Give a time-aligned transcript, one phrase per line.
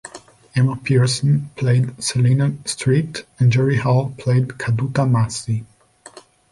[0.55, 5.63] Emma Pierson played Selina Street, and Jerry Hall played Caduta Massi.